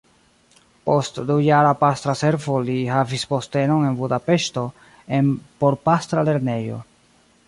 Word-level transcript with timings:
Post 0.89 1.19
dujara 1.31 1.73
pastra 1.81 2.15
servo 2.21 2.55
li 2.69 2.77
havis 2.93 3.25
postenon 3.33 3.85
en 3.89 3.99
Budapeŝto 3.99 4.63
en 5.19 5.29
porpastra 5.65 6.25
lernejo. 6.31 6.79